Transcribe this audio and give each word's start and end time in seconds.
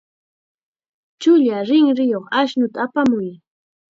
Chulla 1.21 1.57
rinriyuq 1.67 2.25
ashnuta 2.39 2.77
apamuy. 2.85 3.29